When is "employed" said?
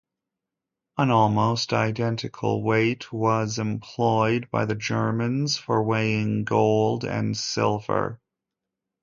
3.59-4.49